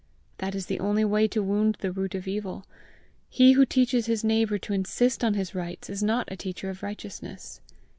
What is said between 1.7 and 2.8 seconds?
the root of evil.